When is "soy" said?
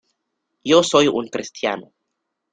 0.81-1.09